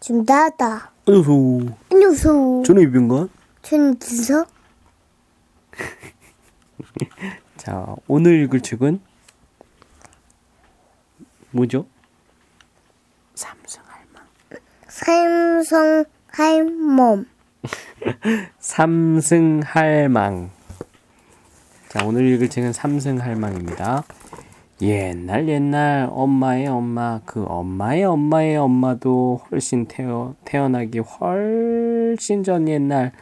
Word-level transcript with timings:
지금 0.00 0.24
나다. 0.26 0.90
안녕하세요. 1.06 1.76
안녕하세요. 1.92 2.62
저는 2.66 2.82
이병건. 2.82 3.28
저는 3.62 4.00
진서. 4.00 4.44
자, 7.56 7.94
오늘 8.08 8.42
읽을 8.42 8.60
책은 8.60 9.00
뭐죠? 11.52 11.86
삼승할망. 13.36 14.24
삼성 14.88 16.04
할멈. 16.28 17.26
삼승할망. 18.58 20.50
자, 21.90 22.04
오늘 22.04 22.26
읽을 22.26 22.50
책은 22.50 22.72
삼승할망입니다. 22.72 24.02
옛날 24.82 25.48
옛날 25.48 26.08
엄마의 26.10 26.66
엄마 26.66 27.20
그 27.24 27.44
엄마의 27.44 28.02
엄마의 28.02 28.56
엄마도 28.56 29.40
훨씬 29.48 29.86
태어, 29.86 30.34
태어나기 30.44 30.98
훨씬 30.98 32.42
전 32.42 32.66
옛날 32.66 33.12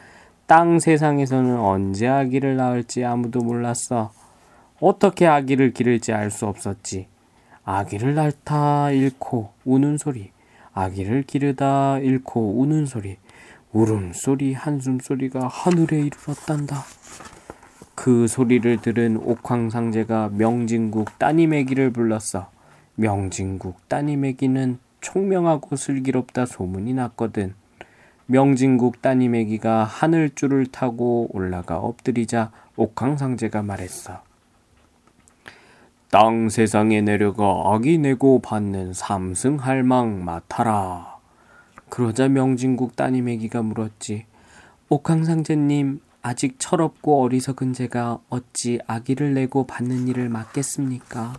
땅 0.47 0.79
세상에서는 0.79 1.59
언제 1.59 2.07
아기를 2.07 2.55
낳을지 2.55 3.05
아무도 3.05 3.41
몰랐어. 3.41 4.11
어떻게 4.79 5.27
아기를 5.27 5.71
기를지 5.73 6.13
알 6.13 6.31
수 6.31 6.47
없었지. 6.47 7.05
아기를 7.63 8.15
낳다 8.15 8.89
잃고 8.89 9.51
우는 9.63 9.99
소리, 9.99 10.31
아기를 10.73 11.21
기르다 11.27 11.99
잃고 11.99 12.59
우는 12.59 12.87
소리, 12.87 13.17
울음소리, 13.71 14.53
한숨소리가 14.53 15.47
하늘에 15.47 15.99
이르렀단다. 15.99 16.83
그 18.01 18.25
소리를 18.25 18.81
들은 18.81 19.15
옥황상제가 19.17 20.31
명진국 20.33 21.19
따님애기를 21.19 21.91
불렀어. 21.91 22.49
명진국 22.95 23.87
따님애기는 23.89 24.79
총명하고 25.01 25.75
슬기롭다 25.75 26.47
소문이 26.47 26.95
났거든. 26.95 27.53
명진국 28.25 29.03
따님애기가 29.03 29.83
하늘줄을 29.83 30.65
타고 30.65 31.29
올라가 31.31 31.77
엎드리자 31.77 32.51
옥황상제가 32.75 33.61
말했어. 33.61 34.23
땅 36.09 36.49
세상에 36.49 37.01
내려가 37.01 37.71
아기 37.71 37.99
내고 37.99 38.39
받는 38.39 38.93
삼승할망 38.93 40.25
맡아라. 40.25 41.19
그러자 41.89 42.29
명진국 42.29 42.95
따님애기가 42.95 43.61
물었지. 43.61 44.25
옥황상제님, 44.89 45.99
아직 46.21 46.55
철없고 46.59 47.23
어리석은 47.23 47.73
제가 47.73 48.19
어찌 48.29 48.79
아기를 48.85 49.33
내고 49.33 49.65
받는 49.65 50.07
일을 50.07 50.29
맡겠습니까? 50.29 51.33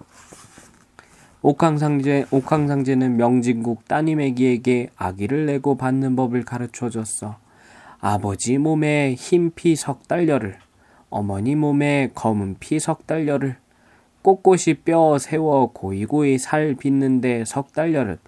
옥황상제, 1.43 2.27
옥황상제는 2.31 3.17
명진국 3.17 3.87
따님애기에게 3.89 4.91
아기를 4.97 5.47
내고 5.47 5.77
받는 5.77 6.17
법을 6.17 6.45
가르쳐 6.45 6.89
줬어. 6.91 7.37
아버지 8.01 8.59
몸에 8.59 9.15
흰 9.15 9.53
피 9.55 9.75
석 9.77 10.09
달려를, 10.09 10.59
어머니 11.11 11.55
몸에 11.55 12.11
검은 12.15 12.57
피 12.59 12.79
석 12.79 13.07
달려를, 13.07 13.57
꼿꼿이 14.23 14.75
뼈 14.85 15.19
세워 15.19 15.73
고이고이 15.73 16.39
살 16.39 16.75
빚는데 16.75 17.45
석 17.45 17.73
달려를, 17.73 18.19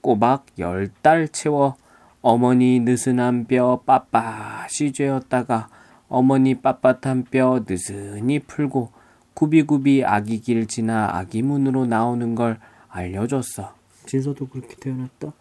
꼬박 0.00 0.46
열 0.58 0.90
달 1.02 1.28
채워 1.28 1.76
어머니 2.20 2.80
느슨한 2.80 3.46
뼈 3.46 3.82
빳빳이 3.86 4.92
죄었다가 4.94 5.68
어머니 6.08 6.54
빳빳한 6.60 7.30
뼈 7.30 7.64
느슨히 7.66 8.38
풀고 8.38 8.92
구비구비 9.34 10.04
아기 10.04 10.40
길 10.40 10.66
지나 10.66 11.10
아기 11.12 11.42
문으로 11.42 11.86
나오는 11.86 12.34
걸 12.34 12.58
알려줬어. 12.88 13.74
진서도 14.06 14.48
그렇게 14.48 14.76
태어났다? 14.76 15.32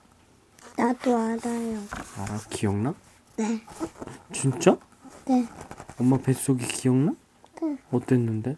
나도 0.77 1.16
알아요. 1.16 1.80
알아? 2.17 2.39
기억나? 2.49 2.93
네. 3.38 3.61
진짜? 4.33 4.77
네. 5.25 5.47
엄마 5.99 6.17
뱃속이 6.17 6.66
기억나? 6.67 7.16
네. 7.61 7.77
어땠는데? 7.91 8.58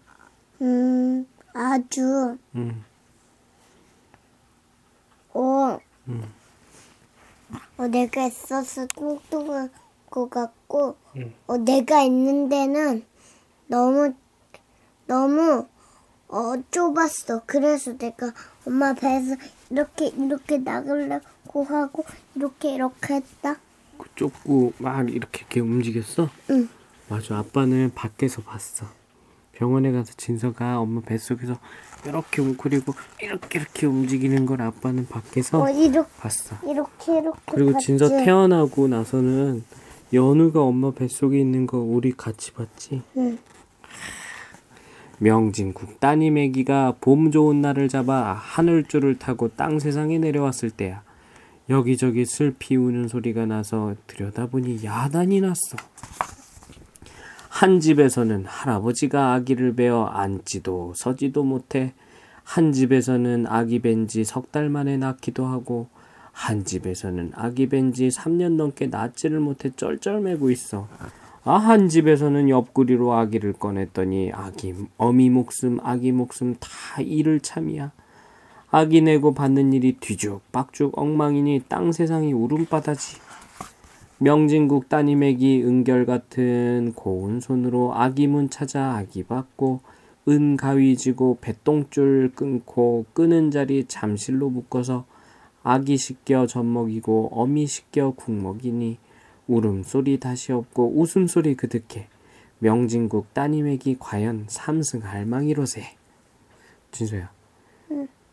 음, 0.61 1.27
아주, 1.53 2.37
응. 2.55 2.83
어, 5.33 5.79
응. 6.07 6.23
어, 7.77 7.87
내가 7.87 8.25
있어서 8.25 8.87
뚱뚱한 8.87 9.69
것 10.09 10.29
같고, 10.29 10.95
응. 11.15 11.33
어, 11.47 11.57
내가 11.57 12.01
있는 12.01 12.49
데는 12.49 13.03
너무, 13.67 14.13
너무, 15.05 15.65
어, 16.29 16.53
좁았어. 16.71 17.43
그래서 17.45 17.97
내가 17.97 18.33
엄마 18.65 18.93
배에서 18.93 19.35
이렇게, 19.69 20.07
이렇게 20.07 20.57
나가려고 20.57 21.63
하고, 21.63 22.05
이렇게, 22.35 22.73
이렇게 22.73 23.15
했다. 23.15 23.57
그 23.97 24.07
좁고 24.15 24.73
막 24.77 25.09
이렇게 25.09 25.39
이렇게 25.39 25.59
움직였어? 25.59 26.29
응. 26.51 26.69
맞아. 27.09 27.37
아빠는 27.37 27.91
밖에서 27.95 28.41
봤어. 28.41 28.85
병원에 29.53 29.91
가서 29.91 30.13
진서가 30.17 30.79
엄마 30.79 31.01
뱃속에서 31.01 31.57
이렇게 32.05 32.43
웅크리고 32.43 32.93
이렇게 33.19 33.59
이렇게 33.59 33.87
움직이는 33.87 34.45
걸 34.45 34.61
아빠는 34.61 35.07
밖에서 35.07 35.63
어, 35.63 35.69
이렇게, 35.69 36.07
봤어. 36.19 36.57
이렇게, 36.63 37.17
이렇게. 37.17 37.39
그리고 37.51 37.71
봤지? 37.73 37.87
진서 37.87 38.07
태어나고 38.09 38.87
나서는 38.87 39.63
연우가 40.13 40.61
엄마 40.61 40.91
뱃속에 40.91 41.39
있는 41.39 41.67
거 41.67 41.79
우리 41.79 42.11
같이 42.13 42.53
봤지? 42.53 43.01
응. 43.17 43.37
명진국 45.19 45.99
따님 45.99 46.37
애기가 46.37 46.95
봄 47.01 47.31
좋은 47.31 47.61
날을 47.61 47.89
잡아 47.89 48.33
하늘줄을 48.33 49.17
타고 49.17 49.49
땅 49.49 49.79
세상에 49.79 50.17
내려왔을 50.19 50.69
때야. 50.69 51.01
여기저기 51.69 52.25
슬피 52.25 52.75
우는 52.77 53.07
소리가 53.09 53.45
나서 53.45 53.95
들여다보니 54.05 54.85
야단이 54.85 55.41
났어. 55.41 55.75
한 57.49 57.79
집에서는 57.79 58.45
할아버지가 58.45 59.33
아기를 59.33 59.75
베어 59.75 60.05
앉지도 60.05 60.93
서지도 60.95 61.43
못해 61.43 61.93
한 62.43 62.71
집에서는 62.71 63.47
아기 63.47 63.79
벤지 63.79 64.23
석 64.23 64.51
달 64.51 64.69
만에 64.69 64.95
낳기도 64.97 65.45
하고 65.47 65.89
한 66.37 66.63
집에서는 66.63 67.31
아기 67.33 67.67
벤지 67.67 68.09
3년 68.09 68.57
넘게 68.57 68.87
낳지를 68.87 69.39
못해 69.39 69.71
쩔쩔매고 69.75 70.51
있어. 70.51 70.87
아, 71.43 71.55
한 71.55 71.89
집에서는 71.89 72.47
옆구리로 72.47 73.11
아기를 73.11 73.53
꺼냈더니 73.53 74.31
아기 74.33 74.75
어미 74.97 75.31
목숨 75.31 75.79
아기 75.81 76.11
목숨 76.11 76.55
다 76.59 76.69
이를 77.01 77.39
참이야. 77.39 77.91
아기 78.69 79.01
내고 79.01 79.33
받는 79.33 79.73
일이 79.73 79.97
뒤죽박죽 79.99 80.95
엉망이니 80.95 81.63
땅 81.67 81.91
세상이 81.91 82.33
울음바다지. 82.33 83.17
명진국 84.19 84.89
따님에게 84.89 85.63
은결 85.63 86.05
같은 86.05 86.93
고운 86.95 87.39
손으로 87.39 87.95
아기 87.95 88.27
문 88.27 88.51
찾아 88.51 88.95
아기 88.95 89.23
받고 89.23 89.81
은 90.29 90.55
가위 90.55 90.97
지고 90.97 91.39
배똥줄 91.41 92.33
끊고 92.35 93.05
끄는 93.13 93.49
자리 93.49 93.85
잠실로 93.85 94.51
묶어서 94.51 95.05
아기 95.69 95.97
씻겨 95.97 96.47
젖먹이고 96.47 97.31
어미 97.33 97.67
씻겨 97.67 98.11
국 98.11 98.31
먹이니 98.31 98.99
울음소리 99.47 100.17
다시 100.17 100.53
없고 100.53 100.93
웃음소리 100.97 101.55
그득해 101.55 102.07
명진국 102.59 103.33
따님에게 103.33 103.97
과연 103.99 104.45
삼승 104.47 105.03
할망이로세 105.03 105.83
진서야 106.91 107.29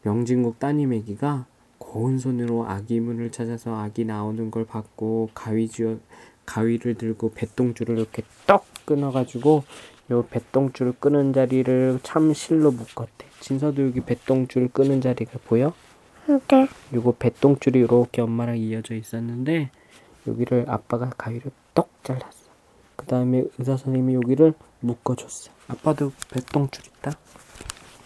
명진국 0.02 0.60
따님애기가 0.60 1.46
고운 1.78 2.18
손으로 2.18 2.66
아기 2.68 3.00
문을 3.00 3.32
찾아서 3.32 3.80
아기 3.80 4.04
나오는 4.04 4.52
걸 4.52 4.64
받고 4.64 5.30
가위 5.34 5.66
쥐어 5.66 5.98
가위를 6.46 6.94
들고 6.94 7.32
배똥줄을 7.32 7.98
이렇게 7.98 8.22
떡 8.46 8.64
끊어가지고 8.84 9.64
요 10.12 10.26
배똥줄 10.30 10.92
끄는 11.00 11.32
자리를 11.32 11.98
참실로 12.02 12.70
묶었대. 12.70 13.26
진서도 13.40 13.86
여기 13.86 14.00
배똥줄 14.00 14.68
끄는 14.68 15.00
자리가 15.00 15.38
보여? 15.46 15.72
네. 16.26 16.68
요거 16.94 17.16
배똥줄이 17.18 17.80
이렇게 17.80 18.22
엄마랑 18.22 18.56
이어져 18.56 18.94
있었는데 18.94 19.70
여기를 20.26 20.64
아빠가 20.68 21.10
가위로 21.18 21.50
떡 21.74 21.90
잘랐어. 22.02 22.50
그 22.96 23.06
다음에 23.06 23.44
의사 23.58 23.76
선생님이 23.76 24.14
여기를 24.14 24.54
묶어줬어. 24.80 25.50
아빠도 25.68 26.12
배똥줄 26.30 26.84
있다. 26.86 27.12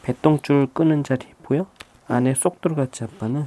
배똥줄 0.03 0.69
끄는 0.73 1.05
자리 1.05 1.29
보여? 1.45 1.67
안에 2.09 2.35
쏙 2.35 2.61
들어갔지 2.61 3.05
아빠는. 3.05 3.47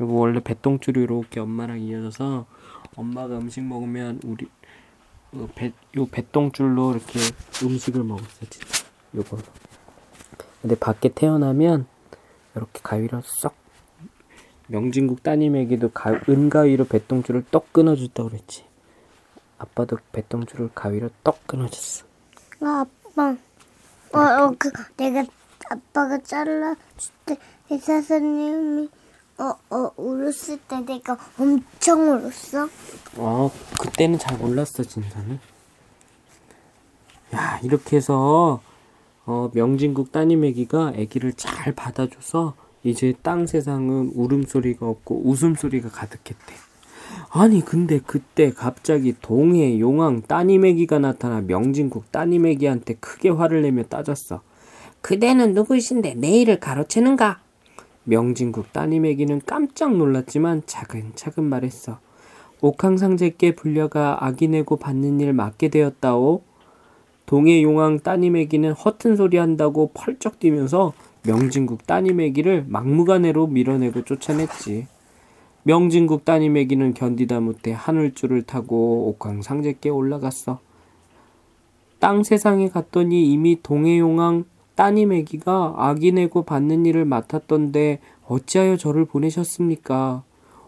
요거 0.00 0.12
원래 0.12 0.40
배똥줄이 0.40 1.02
이렇게 1.02 1.40
엄마랑 1.40 1.80
이어져서 1.80 2.46
엄마가 2.94 3.38
음식 3.38 3.62
먹으면 3.62 4.20
우리 4.24 4.46
요, 5.36 5.48
배, 5.54 5.72
요 5.96 6.06
배똥줄로 6.06 6.92
이렇게 6.92 7.20
음식을 7.64 8.02
먹었어 8.04 8.46
진짜 8.50 8.84
요거. 9.14 9.38
근데 10.60 10.74
밖에 10.76 11.08
태어나면 11.08 11.86
이렇게 12.54 12.80
가위로 12.82 13.22
쏙 13.24 13.54
명진국 14.68 15.22
따님에게도 15.22 15.90
가, 15.90 16.20
은가위로 16.28 16.84
배똥줄을 16.86 17.44
떡 17.50 17.72
끊어줬다고 17.72 18.28
그랬지. 18.28 18.64
아빠도 19.58 19.98
배똥줄을 20.12 20.70
가위로 20.74 21.10
떡 21.24 21.46
끊어줬어. 21.46 22.06
아, 22.60 22.86
아빠. 23.10 23.36
어, 24.12 24.18
어, 24.20 24.54
그, 24.58 24.70
내가, 24.96 25.24
아빠가 25.70 26.18
잘라줄 26.18 26.76
때, 27.26 27.36
의사 27.70 28.00
선생님이 28.00 28.88
어, 29.38 29.54
어, 29.70 29.92
울었을 29.96 30.58
때 30.68 30.80
내가 30.80 31.16
엄청 31.38 32.08
울었어. 32.10 32.68
어, 33.16 33.50
그때는 33.80 34.18
잘 34.18 34.36
몰랐어, 34.36 34.82
진서는. 34.82 35.38
야, 37.34 37.60
이렇게 37.62 37.96
해서, 37.96 38.60
어, 39.26 39.50
명진국 39.54 40.12
따님 40.12 40.44
애기가 40.44 40.92
애기를 40.96 41.34
잘 41.34 41.72
받아줘서, 41.74 42.54
이제 42.84 43.14
땅 43.22 43.46
세상은 43.46 44.12
울음소리가 44.14 44.86
없고 44.86 45.22
웃음소리가 45.24 45.88
가득했대. 45.88 46.54
아니, 47.30 47.64
근데 47.64 48.00
그때 48.04 48.50
갑자기 48.50 49.14
동해 49.20 49.78
용왕 49.78 50.22
따님 50.22 50.64
애기가 50.64 50.98
나타나 50.98 51.40
명진국 51.40 52.10
따님 52.10 52.46
애기한테 52.46 52.94
크게 52.94 53.28
화를 53.30 53.62
내며 53.62 53.84
따졌어. 53.84 54.42
그대는 55.00 55.54
누구신데 55.54 56.14
내 56.14 56.40
일을 56.40 56.60
가로채는가? 56.60 57.40
명진국 58.04 58.72
따님 58.72 59.04
애기는 59.04 59.42
깜짝 59.44 59.96
놀랐지만 59.96 60.62
차근차근 60.66 61.44
말했어. 61.44 61.98
옥황상제께 62.60 63.54
불려가 63.54 64.24
아기 64.24 64.48
내고 64.48 64.76
받는 64.76 65.20
일 65.20 65.32
맡게 65.32 65.68
되었다오. 65.68 66.42
동해 67.26 67.62
용왕 67.62 68.00
따님 68.00 68.36
애기는 68.36 68.72
허튼 68.72 69.16
소리 69.16 69.36
한다고 69.36 69.90
펄쩍 69.92 70.38
뛰면서 70.38 70.94
명진국 71.22 71.86
따님 71.86 72.20
애기를 72.20 72.64
막무가내로 72.68 73.46
밀어내고 73.48 74.04
쫓아냈지. 74.04 74.86
명진국 75.62 76.24
따님 76.24 76.56
애기는 76.56 76.94
견디다 76.94 77.40
못해 77.40 77.72
하늘줄을 77.72 78.42
타고 78.42 79.08
옥황 79.08 79.42
상제께 79.42 79.90
올라갔어. 79.90 80.60
땅 81.98 82.22
세상에 82.22 82.68
갔더니 82.68 83.32
이미 83.32 83.58
동해 83.62 83.98
용왕 83.98 84.44
따님 84.76 85.12
애기가 85.12 85.74
아기 85.76 86.12
내고 86.12 86.44
받는 86.44 86.86
일을 86.86 87.04
맡았던데 87.04 87.98
어찌하여 88.26 88.76
저를 88.76 89.04
보내셨습니까? 89.04 90.22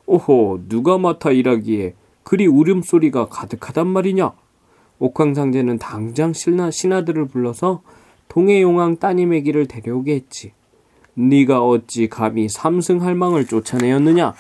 오호, 0.07 0.63
누가 0.69 0.99
맡아 0.99 1.31
일하기에 1.31 1.95
그리 2.25 2.47
울음소리가 2.49 3.27
가득하단 3.27 3.87
말이냐? 3.87 4.33
옥황상제는 4.99 5.79
당장 5.79 6.33
신하, 6.33 6.71
신하들을 6.71 7.29
불러서 7.29 7.83
동해 8.31 8.63
용왕 8.63 8.99
따님 8.99 9.33
애기를 9.33 9.67
데려오게 9.67 10.15
했지. 10.15 10.53
네가 11.15 11.67
어찌 11.67 12.09
감히 12.09 12.49
삼승 12.49 13.03
할망을 13.03 13.45
쫓아내었느냐? 13.45 14.35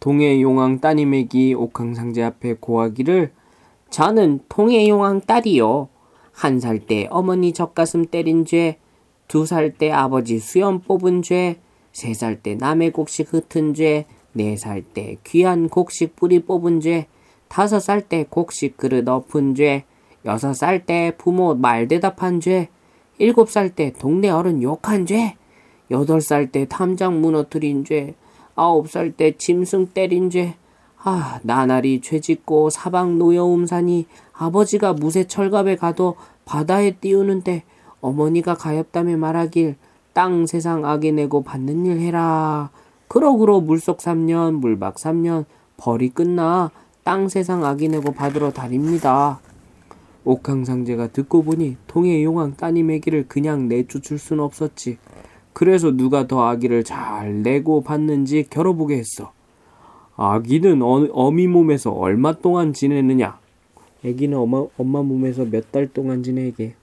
동해 0.00 0.42
용왕 0.42 0.80
따님 0.80 1.14
애기 1.14 1.54
옥황상제 1.54 2.22
앞에 2.22 2.56
고하기를 2.60 3.32
저는 3.88 4.40
동해 4.50 4.86
용왕 4.86 5.22
딸이요. 5.22 5.88
한 6.32 6.58
살 6.60 6.78
때 6.80 7.08
어머니 7.10 7.54
젖가슴 7.54 8.04
때린 8.04 8.44
죄, 8.44 8.78
두 9.28 9.46
살 9.46 9.72
때 9.72 9.90
아버지 9.90 10.38
수염 10.38 10.80
뽑은 10.80 11.22
죄, 11.22 11.56
세 11.92 12.12
살 12.12 12.42
때 12.42 12.54
남의 12.54 12.90
곡식 12.90 13.32
흩은 13.32 13.72
죄, 13.72 14.04
네 14.34 14.52
살 14.56 14.82
때 14.82 15.16
귀한 15.24 15.70
곡식 15.70 16.14
뿌리 16.14 16.40
뽑은 16.40 16.80
죄, 16.80 17.06
다섯 17.48 17.80
살 17.80 18.02
때 18.02 18.26
곡식 18.28 18.76
그릇 18.76 19.08
엎은 19.08 19.54
죄, 19.54 19.86
여섯 20.26 20.52
살 20.54 20.84
때 20.84 21.12
부모 21.16 21.54
말 21.54 21.86
대답한 21.88 22.40
죄, 22.40 22.68
일곱 23.18 23.48
살 23.48 23.70
때 23.70 23.92
동네 23.92 24.28
어른 24.28 24.62
욕한 24.62 25.06
죄, 25.06 25.36
여덟 25.90 26.20
살 26.20 26.50
때 26.50 26.66
탐장 26.68 27.20
무너뜨린 27.20 27.84
죄, 27.84 28.14
아홉 28.56 28.90
살 28.90 29.12
때 29.12 29.36
짐승 29.36 29.88
때린 29.94 30.28
죄, 30.28 30.56
아, 30.98 31.38
나날이 31.44 32.00
죄 32.00 32.20
짓고 32.20 32.70
사방 32.70 33.18
노여움 33.18 33.66
사니 33.66 34.06
아버지가 34.32 34.94
무쇠 34.94 35.24
철갑에 35.24 35.76
가도 35.76 36.16
바다에 36.44 36.90
띄우는데 36.92 37.62
어머니가 38.00 38.54
가엾다며 38.54 39.16
말하길 39.16 39.76
땅 40.12 40.46
세상 40.46 40.84
악에 40.84 41.12
내고 41.12 41.42
받는 41.44 41.86
일 41.86 42.00
해라. 42.00 42.70
그러그러 43.06 43.60
물속 43.60 43.98
3년 43.98 44.54
물박 44.54 44.96
3년 44.96 45.44
벌이 45.76 46.08
끝나 46.08 46.70
땅 47.04 47.28
세상 47.28 47.64
악이 47.64 47.88
내고 47.88 48.12
받으러 48.12 48.50
다닙니다. 48.50 49.40
옥황상제가 50.26 51.08
듣고 51.08 51.42
보니 51.44 51.76
통의 51.86 52.22
용왕 52.24 52.56
따님 52.56 52.90
애기를 52.90 53.26
그냥 53.28 53.68
내쫓을 53.68 54.18
순 54.18 54.40
없었지. 54.40 54.98
그래서 55.52 55.90
누가 55.96 56.26
더 56.26 56.46
아기를 56.48 56.84
잘 56.84 57.42
내고 57.42 57.80
받는지 57.82 58.46
겨뤄보게 58.50 58.96
했어. 58.98 59.32
아기는 60.16 60.82
어, 60.82 61.06
어미 61.12 61.46
몸에서 61.46 61.92
얼마 61.92 62.32
동안 62.34 62.72
지내느냐? 62.74 63.38
아기는 64.04 64.36
엄마, 64.36 64.66
엄마 64.76 65.02
몸에서 65.02 65.44
몇 65.46 65.70
달 65.70 65.88
동안 65.92 66.22
지내게? 66.22 66.74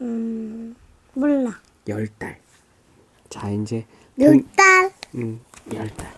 음, 0.00 0.76
몰라. 1.14 1.50
열 1.88 2.06
달. 2.18 2.38
자, 3.28 3.50
이제 3.50 3.84
열 4.20 4.42
달? 4.56 4.92
음, 5.16 5.40
열 5.74 5.88
달. 5.96 6.08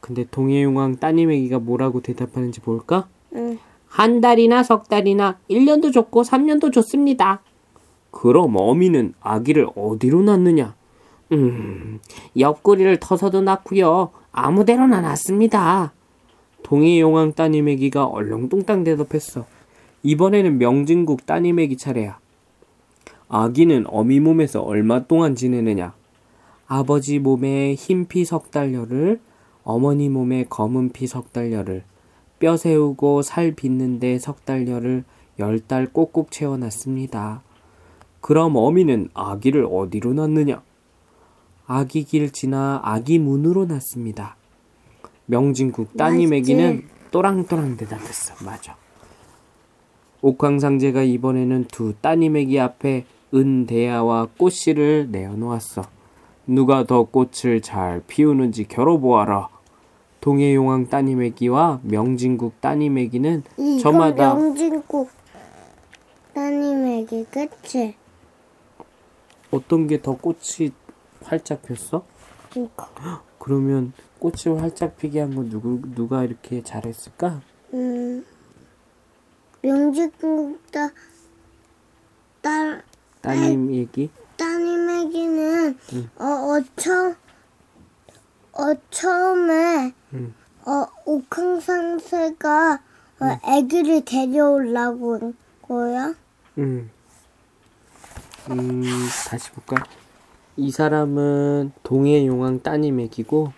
근데 0.00 0.24
동해용왕 0.30 0.96
따님 0.96 1.30
애기가 1.30 1.58
뭐라고 1.60 2.00
대답하는지 2.02 2.60
볼까? 2.60 3.08
응. 3.34 3.58
한 3.94 4.20
달이나 4.20 4.64
석 4.64 4.88
달이나 4.88 5.38
1년도 5.48 5.92
좋고 5.92 6.22
3년도 6.22 6.72
좋습니다. 6.72 7.42
그럼 8.10 8.56
어미는 8.56 9.14
아기를 9.20 9.68
어디로 9.76 10.22
낳느냐? 10.22 10.74
음, 11.30 12.00
옆구리를 12.36 12.98
터서도 12.98 13.42
낳고요. 13.42 14.10
아무데로나 14.32 15.00
낳습니다. 15.00 15.92
동해용왕 16.64 17.34
따님 17.34 17.68
애기가 17.68 18.06
얼렁뚱땅 18.06 18.82
대답했어. 18.82 19.44
이번에는 20.02 20.58
명진국 20.58 21.24
따님 21.24 21.60
애기 21.60 21.76
차례야. 21.76 22.18
아기는 23.28 23.84
어미 23.86 24.18
몸에서 24.18 24.60
얼마 24.62 25.04
동안 25.06 25.36
지내느냐? 25.36 25.92
아버지 26.66 27.20
몸에 27.20 27.74
흰 27.74 28.06
피 28.08 28.24
석 28.24 28.50
달열을, 28.50 29.20
어머니 29.62 30.08
몸에 30.08 30.46
검은 30.48 30.90
피 30.90 31.06
석 31.06 31.32
달열을, 31.32 31.84
뼈 32.38 32.56
세우고 32.56 33.22
살 33.22 33.52
빚는데 33.52 34.18
석 34.18 34.44
달열을 34.44 35.04
열달 35.38 35.86
꼭꼭 35.86 36.30
채워놨습니다. 36.30 37.42
그럼 38.20 38.56
어미는 38.56 39.08
아기를 39.14 39.66
어디로 39.70 40.14
낳느냐? 40.14 40.62
아기 41.66 42.04
길 42.04 42.30
지나 42.30 42.80
아기 42.82 43.18
문으로 43.18 43.66
낳습니다. 43.66 44.36
명진국 45.26 45.96
따님에게는 45.96 46.88
또랑또랑 47.10 47.76
대답했어. 47.76 48.44
맞아. 48.44 48.76
옥황상제가 50.20 51.02
이번에는 51.02 51.64
두 51.64 51.94
따님에게 52.00 52.60
앞에 52.60 53.04
은대야와 53.34 54.28
꽃씨를 54.38 55.08
내어놓았어. 55.10 55.82
누가 56.46 56.84
더 56.84 57.04
꽃을 57.04 57.60
잘 57.62 58.02
피우는지 58.06 58.64
겨뤄보아라. 58.64 59.48
동해용왕 60.24 60.88
따님애기와 60.88 61.80
명진국 61.82 62.58
따님애기는 62.62 63.42
이거 63.58 63.78
저마다 63.82 64.34
명진국 64.34 65.10
따님에게 66.32 67.24
그치? 67.24 67.94
어떤 69.50 69.86
게 69.86 70.00
더 70.00 70.16
꽃이 70.16 70.70
활짝 71.24 71.60
폈어? 71.60 72.06
이거. 72.56 72.88
그러면 73.38 73.92
꽃을 74.18 74.62
활짝 74.62 74.96
피게 74.96 75.20
한 75.20 75.34
건 75.36 75.50
누구 75.50 75.82
누가 75.94 76.24
이렇게 76.24 76.62
잘했을까? 76.62 77.42
음, 77.74 78.24
명진국 79.60 80.58
따, 80.72 80.90
딸, 82.40 82.82
따님 83.20 83.74
얘기. 83.74 84.08
따님에게는 84.38 85.78
어, 86.18 86.24
어, 86.24 86.60
처, 86.76 87.14
어, 88.56 88.74
처음에 88.90 89.92
응. 90.14 90.34
어, 90.64 90.86
옥황상세가 91.04 92.80
어, 93.20 93.38
아기를 93.42 94.04
데려오려고 94.04 95.18
한 95.18 95.36
거야. 95.62 96.14
음. 96.58 96.90
음, 98.50 98.82
다시 99.28 99.50
볼까? 99.50 99.82
이 100.56 100.70
사람은 100.70 101.72
동해용왕 101.82 102.62
따님 102.62 103.00
애기고 103.00 103.52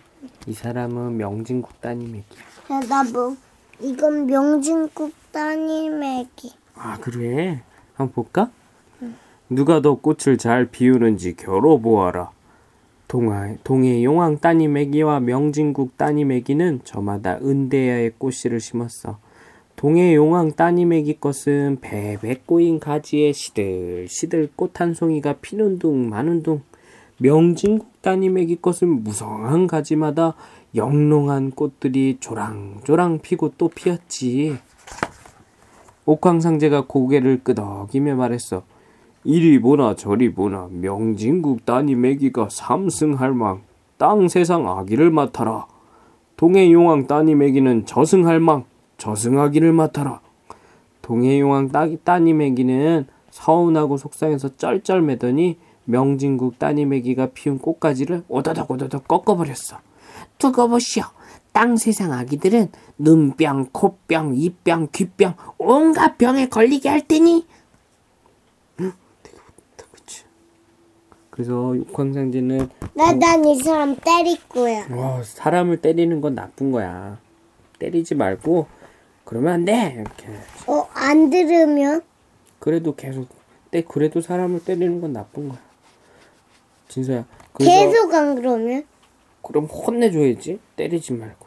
이 0.47 0.53
사람은 0.53 1.17
명진국 1.17 1.79
따님 1.81 2.15
애기야. 2.15 2.43
야, 2.71 2.79
나 2.87 3.03
뭐, 3.03 3.35
이건 3.79 4.25
명진국 4.25 5.13
따님 5.31 6.01
아기. 6.01 6.53
아 6.75 6.97
그래? 6.99 7.63
한번 7.93 8.13
볼까? 8.13 8.49
누가 9.49 9.81
더 9.81 9.95
꽃을 9.95 10.37
잘 10.37 10.65
피우는지 10.65 11.35
겨뤄보아라. 11.35 12.31
동하, 13.07 13.55
동해 13.63 14.03
용왕 14.03 14.39
따님 14.39 14.75
애기와 14.75 15.21
명진국 15.21 15.95
따님 15.95 16.29
애기는 16.33 16.81
저마다 16.83 17.37
은대야의 17.41 18.11
꽃씨를 18.17 18.59
심었어. 18.59 19.17
동해 19.77 20.13
용왕 20.13 20.53
따님 20.53 20.91
애기 20.91 21.17
것은 21.17 21.77
베베 21.79 22.41
꼬인 22.45 22.81
가지에 22.81 23.31
시들시들 23.31 24.49
꽃 24.57 24.73
한 24.81 24.93
송이가 24.93 25.37
피는 25.41 25.79
둥 25.79 26.09
마는 26.09 26.43
둥. 26.43 26.63
명진국 27.19 28.01
따님 28.01 28.37
애기 28.39 28.57
것은 28.61 29.03
무성한 29.03 29.67
가지마다 29.67 30.35
영롱한 30.75 31.51
꽃들이 31.51 32.17
조랑조랑 32.19 33.19
피고 33.21 33.53
또 33.57 33.69
피었지. 33.69 34.57
옥황상제가 36.05 36.87
고개를 36.87 37.41
끄덕이며 37.45 38.15
말했어. 38.15 38.63
이리 39.23 39.59
보나 39.59 39.95
저리 39.95 40.33
보나 40.33 40.67
명진국 40.71 41.65
따님 41.65 42.05
애기가 42.05 42.49
삼승할망. 42.49 43.61
땅 43.97 44.27
세상 44.27 44.67
아기를 44.67 45.11
맡아라. 45.11 45.67
동해 46.35 46.71
용왕 46.71 47.07
따님에게는 47.07 47.85
저승할망 47.85 48.65
저승아기를 48.97 49.73
맡아라. 49.73 50.21
동해 51.01 51.39
용왕 51.39 51.69
따, 51.69 51.87
따님에게는 52.03 53.07
서운하고 53.31 53.97
속상해서 53.97 54.55
쩔쩔매더니 54.57 55.57
명진국 55.85 56.59
따님에게가 56.59 57.27
피운 57.27 57.59
꽃가지를 57.59 58.23
오다닥 58.27 58.69
오다닥 58.69 59.07
꺾어버렸어. 59.07 59.79
두고 60.37 60.67
보시오. 60.67 61.03
땅 61.51 61.75
세상 61.75 62.11
아기들은 62.11 62.69
눈병, 62.99 63.69
코병, 63.71 64.35
입병, 64.35 64.89
귀병 64.91 65.33
온갖 65.57 66.17
병에 66.17 66.49
걸리게 66.49 66.89
할 66.89 67.07
테니. 67.07 67.47
응, 68.81 68.93
되게 69.23 69.37
좋다, 69.37 69.85
그치? 69.91 70.23
그래서 71.37 71.75
육황상제는 71.75 72.67
난이 72.95 73.61
사람 73.61 73.95
때릴 73.95 74.39
거야. 74.49 74.87
와, 74.89 75.21
사람을 75.21 75.77
때리는 75.81 76.19
건 76.19 76.33
나쁜 76.33 76.71
거야. 76.71 77.19
때리지 77.77 78.15
말고 78.15 78.65
그러면 79.23 79.53
안 79.53 79.65
돼. 79.65 79.97
이렇게. 79.99 80.29
어, 80.65 80.87
안 80.95 81.29
들으면? 81.29 82.01
그래도 82.57 82.95
계속 82.95 83.27
때 83.69 83.83
그래도 83.87 84.19
사람을 84.19 84.63
때리는 84.63 84.99
건 84.99 85.13
나쁜 85.13 85.49
거야. 85.49 85.59
진서야. 86.87 87.27
그래서 87.53 87.71
계속 87.71 88.13
안 88.15 88.33
그러면? 88.33 88.83
그럼 89.43 89.65
혼내줘야지. 89.65 90.59
때리지 90.75 91.13
말고 91.13 91.45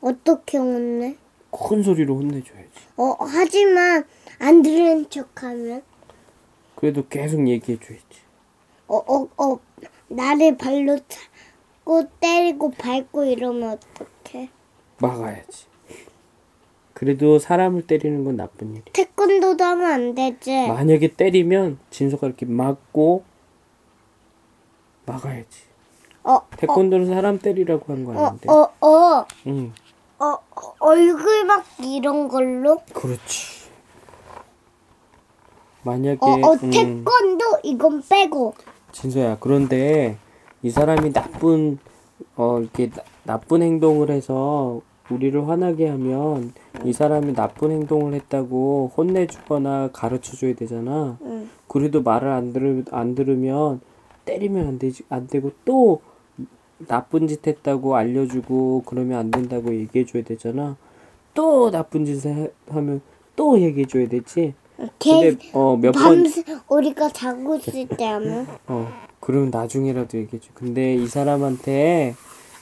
어떻게 0.00 0.56
혼내? 0.56 1.18
큰 1.50 1.82
소리로 1.82 2.16
혼내줘야지. 2.16 2.70
어, 2.96 3.14
하지만 3.20 4.04
안 4.38 4.62
들은 4.62 5.10
척 5.10 5.42
하면? 5.42 5.82
그래도 6.76 7.06
계속 7.08 7.46
얘기해줘야지. 7.46 8.22
어, 8.92 8.96
어, 9.06 9.28
어, 9.42 9.58
나를 10.08 10.58
발로 10.58 10.98
차고 11.08 12.08
때리고 12.20 12.72
밟고 12.72 13.24
이러면 13.24 13.78
어떡해? 13.78 14.50
막아야지. 14.98 15.64
그래도 16.92 17.38
사람을 17.38 17.86
때리는 17.86 18.22
건 18.22 18.36
나쁜 18.36 18.72
일이야. 18.72 18.84
태권도도 18.92 19.64
하면 19.64 19.90
안 19.90 20.14
되지. 20.14 20.68
만약에 20.68 21.14
때리면 21.14 21.78
진서가 21.88 22.26
이렇게 22.26 22.44
막고 22.44 23.24
막아야지. 25.06 25.62
어, 26.24 26.34
어, 26.34 26.46
태권도는 26.58 27.06
사람 27.06 27.38
때리라고 27.38 27.90
한거 27.90 28.12
어, 28.12 28.26
아닌데. 28.26 28.50
어, 28.50 28.86
어, 28.86 29.26
응. 29.46 29.72
어, 30.18 30.26
어, 30.26 30.74
얼굴 30.80 31.46
막기 31.46 31.96
이런 31.96 32.28
걸로? 32.28 32.76
그렇지. 32.92 33.62
만약에 35.82 36.18
어, 36.20 36.26
어, 36.26 36.52
음, 36.62 36.70
태권도 36.70 37.60
이건 37.64 38.02
빼고. 38.06 38.54
진서야 38.92 39.38
그런데 39.40 40.16
이 40.62 40.70
사람이 40.70 41.12
나쁜 41.12 41.78
어 42.36 42.60
이렇게 42.60 42.90
나, 42.90 43.02
나쁜 43.24 43.62
행동을 43.62 44.10
해서 44.10 44.80
우리를 45.10 45.48
화나게 45.48 45.88
하면 45.88 46.52
이 46.84 46.92
사람이 46.92 47.34
나쁜 47.34 47.70
행동을 47.72 48.14
했다고 48.14 48.92
혼내주거나 48.96 49.90
가르쳐줘야 49.92 50.54
되잖아. 50.54 51.18
응. 51.22 51.48
그래도 51.66 52.02
말을 52.02 52.28
안 52.28 52.52
들으 52.52 52.84
안 52.90 53.14
들으면 53.14 53.80
때리면 54.24 54.66
안 54.68 54.78
되지 54.78 55.02
안 55.08 55.26
되고 55.26 55.50
또 55.64 56.00
나쁜 56.86 57.28
짓 57.28 57.46
했다고 57.46 57.96
알려주고 57.96 58.84
그러면 58.86 59.18
안 59.18 59.30
된다고 59.30 59.74
얘기해줘야 59.74 60.22
되잖아. 60.22 60.76
또 61.34 61.70
나쁜 61.70 62.04
짓을 62.04 62.34
해- 62.34 62.50
하면 62.68 63.00
또 63.36 63.58
얘기해줘야 63.60 64.08
되지. 64.08 64.54
걔 64.98 65.30
근데 65.30 65.50
어몇 65.52 65.92
번 65.92 66.02
밤새 66.02 66.44
우리가 66.68 67.08
자고 67.10 67.56
있을 67.56 67.86
때 67.88 68.04
하면 68.06 68.46
어, 68.66 68.88
그럼 69.20 69.50
나중에라도 69.50 70.18
얘기해줘. 70.18 70.50
근데 70.54 70.94
이 70.94 71.06
사람한테 71.06 72.14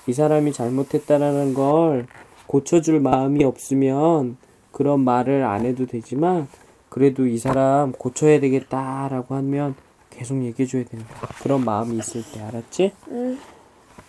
이 0.07 0.13
사람이 0.13 0.53
잘못했다라는 0.53 1.55
걸 1.55 2.07
고쳐줄 2.47 3.01
마음이 3.01 3.45
없으면 3.45 4.37
그런 4.73 5.01
말을 5.01 5.45
안 5.45 5.65
해도 5.65 5.87
되지만 5.87 6.49
그래도 6.89 7.27
이 7.27 7.39
사람 7.39 7.93
고쳐야 7.93 8.41
되겠다라고 8.41 9.35
하면 9.37 9.75
계속 10.11 10.43
얘기해줘야 10.43 10.85
거야. 10.85 11.01
그런 11.43 11.65
마음이 11.65 11.97
있을 11.97 12.23
때 12.33 12.41
알았지? 12.43 12.93
응. 13.09 13.39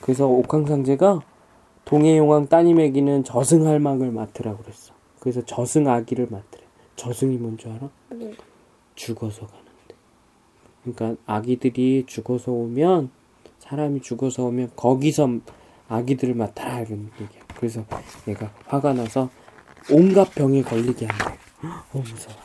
그래서 0.01 0.27
옥황상제가 0.27 1.21
동해용왕 1.85 2.47
따님에게는 2.47 3.23
저승할망을 3.23 4.11
맡으라고 4.11 4.63
그랬어. 4.63 4.93
그래서 5.19 5.45
저승아기를 5.45 6.27
맡으래. 6.29 6.60
저승이 7.01 7.37
뭔지 7.37 7.67
알아? 7.67 7.89
응. 8.11 8.35
죽어서 8.93 9.47
가는데. 9.47 9.95
그러니까 10.83 11.19
아기들이 11.25 12.03
죽어서 12.05 12.51
오면 12.51 13.09
사람이 13.57 14.03
죽어서 14.03 14.43
오면 14.43 14.73
거기서 14.75 15.39
아기들을 15.87 16.35
맡아라 16.35 16.81
이런 16.81 17.09
얘기야. 17.19 17.41
그래서 17.55 17.83
얘가 18.27 18.51
화가 18.67 18.93
나서 18.93 19.31
온갖 19.89 20.29
병에 20.35 20.61
걸리게 20.61 21.07
한대. 21.07 21.39
어 21.63 21.97
무서워. 21.97 22.37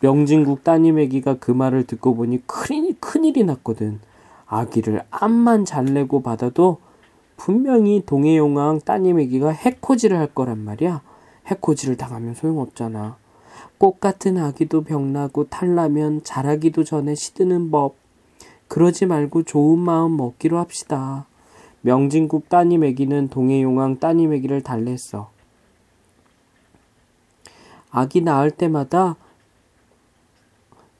명진국 0.00 0.64
따님 0.64 0.98
애기가 0.98 1.38
그 1.38 1.52
말을 1.52 1.86
듣고 1.86 2.16
보니 2.16 2.44
큰일, 2.48 2.98
큰일이 2.98 3.44
났거든. 3.44 4.00
아기를 4.46 5.04
암만 5.10 5.64
잘 5.64 5.84
내고 5.84 6.22
받아도 6.22 6.78
분명히 7.36 8.02
동해용왕 8.04 8.80
따님 8.80 9.20
애기가 9.20 9.50
해코지를 9.50 10.18
할 10.18 10.34
거란 10.34 10.58
말이야. 10.58 11.02
해코지를 11.46 11.96
당하면 11.96 12.34
소용없잖아. 12.34 13.21
꽃 13.78 14.00
같은 14.00 14.38
아기도 14.38 14.82
병나고 14.82 15.48
탈나면 15.48 16.22
자라기도 16.24 16.84
전에 16.84 17.14
시드는 17.14 17.70
법. 17.70 17.96
그러지 18.68 19.06
말고 19.06 19.42
좋은 19.42 19.78
마음 19.78 20.16
먹기로 20.16 20.58
합시다. 20.58 21.26
명진국 21.82 22.48
따님 22.48 22.84
애기는 22.84 23.28
동해용왕 23.28 23.98
따님 23.98 24.32
애기를 24.32 24.62
달랬어. 24.62 25.30
아기 27.90 28.20
낳을 28.20 28.50
때마다 28.50 29.16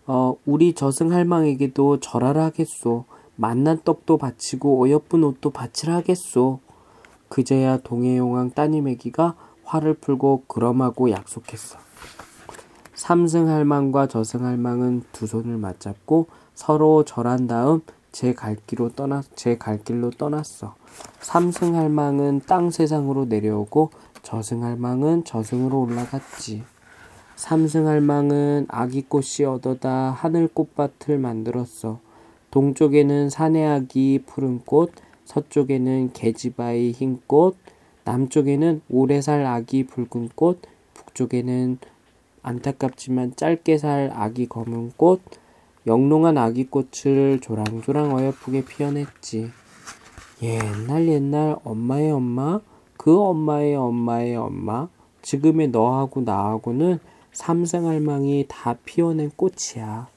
어, 0.07 0.37
우리 0.45 0.75
저승 0.75 1.13
할망에게도 1.13 2.01
절하라 2.01 2.45
하겠소. 2.47 3.05
만난 3.37 3.81
떡도 3.83 4.19
바치고 4.19 4.85
어여쁜 4.85 5.25
옷도 5.25 5.51
바치라 5.51 5.97
하겠소. 5.97 6.61
그제야 7.29 7.79
동해용왕 7.79 8.51
따님 8.51 8.89
애기가 8.89 9.37
화를 9.65 9.95
풀고 9.95 10.45
그럼하고 10.49 11.11
약속했어. 11.11 11.79
삼승할망과 13.03 14.07
저승할망은 14.07 15.03
두 15.11 15.27
손을 15.27 15.57
맞잡고 15.57 16.29
서로 16.55 17.05
절한 17.05 17.49
다음 17.49 17.81
제 18.13 18.33
갈 18.33 18.57
길로 18.65 18.91
떠나 18.91 19.25
제 19.35 19.59
갈 19.59 19.83
길로 19.83 20.11
떠났어. 20.11 20.77
삼승할망은 21.21 22.43
땅 22.47 22.71
세상으로 22.71 23.25
내려오고 23.25 23.91
저승할망은 24.23 25.25
저승으로 25.25 25.81
올라갔지. 25.81 26.63
삼승할망은 27.35 28.67
아기꽃이 28.69 29.47
얻어다 29.49 30.13
하늘 30.13 30.47
꽃밭을 30.47 31.19
만들었어. 31.19 31.99
동쪽에는 32.53 33.31
사내아기 33.31 34.23
푸른 34.27 34.61
꽃, 34.61 34.93
서쪽에는 35.25 36.13
계지바이 36.13 36.93
흰 36.93 37.21
꽃, 37.27 37.57
남쪽에는 38.05 38.83
오래 38.89 39.21
살 39.21 39.45
아기 39.45 39.85
붉은 39.89 40.29
꽃, 40.37 40.61
북쪽에는 40.95 41.79
안타깝지만 42.43 43.37
짧게 43.37 43.79
살 43.79 44.11
아기 44.15 44.47
검은 44.47 44.93
꽃, 44.97 45.21
영롱한 45.87 46.39
아기 46.39 46.65
꽃을 46.65 47.41
조랑조랑 47.41 48.15
어여쁘게 48.15 48.65
피어냈지. 48.65 49.51
옛날 50.43 51.09
옛날 51.09 51.57
엄마의 51.65 52.11
엄마, 52.11 52.61
그 52.97 53.19
엄마의 53.19 53.77
엄마의 53.77 54.37
엄마, 54.37 54.89
지금의 55.23 55.69
너하고 55.69 56.23
나하고는 56.23 56.99
삼생할망이 57.33 58.47
다 58.49 58.77
피어낸 58.85 59.31
꽃이야. 59.37 60.09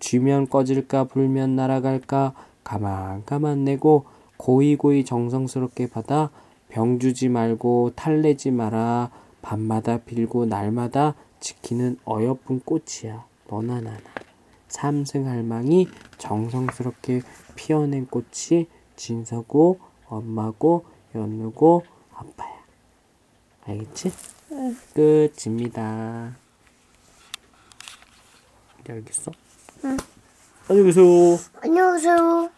쥐면 0.00 0.48
꺼질까 0.48 1.04
불면 1.04 1.54
날아갈까 1.54 2.34
가만 2.64 3.24
가만 3.24 3.64
내고 3.64 4.04
고이고이 4.36 5.04
정성스럽게 5.04 5.90
받아 5.90 6.30
병 6.68 6.98
주지 6.98 7.28
말고 7.28 7.92
탈내지 7.94 8.50
마라 8.50 9.10
밤마다 9.42 9.98
빌고 9.98 10.46
날마다 10.46 11.14
지키는 11.42 11.98
어여쁜 12.06 12.60
꽃이야 12.60 13.26
너나 13.48 13.80
나나 13.80 13.98
삼승할망이 14.68 15.88
정성스럽게 16.16 17.22
피어낸 17.56 18.06
꽃이 18.06 18.68
진서고 18.96 19.80
엄마고 20.06 20.84
연우고 21.14 21.84
아빠야 22.14 22.62
알겠지? 23.66 24.12
응. 24.52 24.76
끝입니다 24.94 26.36
이제 28.80 28.92
알겠어? 28.92 29.32
응. 29.84 29.96
안녕히 30.68 30.86
계세요 30.88 31.04
안녕하세요. 31.60 32.50